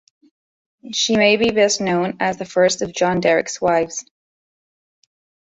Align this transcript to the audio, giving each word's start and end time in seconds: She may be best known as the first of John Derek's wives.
She 0.93 1.15
may 1.15 1.37
be 1.37 1.51
best 1.51 1.79
known 1.79 2.17
as 2.19 2.37
the 2.37 2.45
first 2.45 2.81
of 2.81 2.91
John 2.91 3.19
Derek's 3.19 3.61
wives. 3.61 4.03